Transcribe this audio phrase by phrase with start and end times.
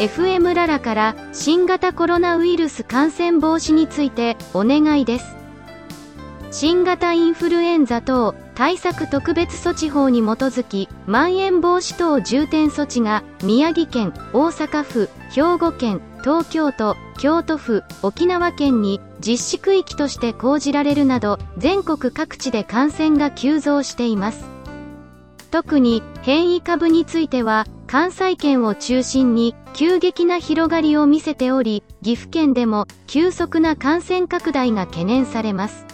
[0.00, 5.36] FM ララから新型コロナウイルス感染防止についてお願いです。
[6.50, 24.46] 新型インフルエンザ等対策特別措置法に基づき、まん延防止等重点措置が宮城県、大阪府、兵庫県、東京都、京都府、沖縄県に実施区域として講じられるなど、全国各地で感染が急増しています。
[25.50, 35.86] 特に変異株については、関西圏を中心に急激な広がりを見せており、岐阜県でも急速な感染拡大が懸念されます。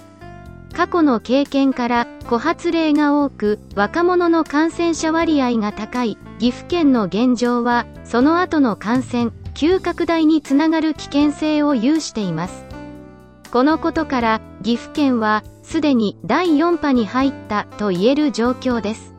[0.75, 12.67] 過去の経験から枯発例が多く若者の感染者割合が高い岐阜県の現状はその後の感染急拡大につながる危険性を有しています
[13.51, 19.16] このことから岐阜県はすでに第4波に入ったと言える状況です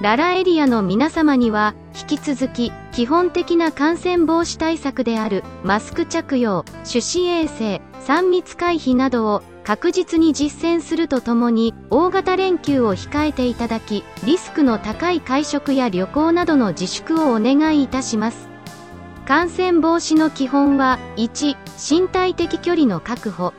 [0.00, 18.48] ララエリアの皆様には引き続き基本的な感染防止対策であるマスク着用手指衛生3密回避などを確実に実践するとともに大型連休を控えていただきリスクの高い会食や旅行などの自粛をお願いいたします。
[19.26, 21.56] 感染防止の基本は1
[22.00, 23.52] 身体的距離の確保。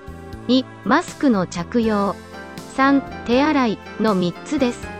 [0.47, 2.15] 2マスクの着用。
[2.75, 4.98] 3手洗いの3つです。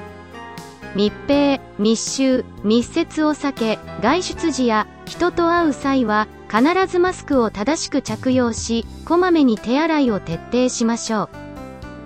[0.96, 11.30] 密閉密集密接を避け外出時や人と会う際は必ずマスクを正しく着用し、こまめに手洗いを徹底しましょう。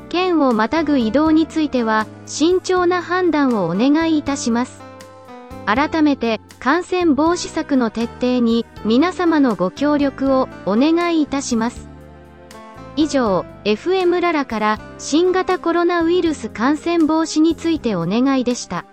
[0.09, 4.81] 県をまたぐ移動については、慎重な判断をお願いいたします。
[5.65, 11.92] 改めて、感染防止策の徹底に、皆様のご協力をお願いいたします。
[12.95, 18.85] 以上、FM ララから新型コロナウイルス感染防止についてお願いでした。